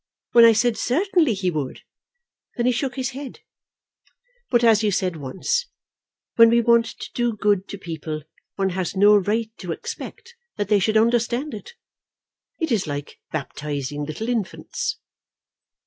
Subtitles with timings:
[0.31, 1.81] When I said certainly he would,
[2.57, 3.41] then he shook his head.
[4.49, 5.67] But as you said once,
[6.37, 8.23] when we want to do good to people
[8.55, 11.75] one has no right to expect that they should understand it.
[12.59, 14.97] It is like baptizing little infants.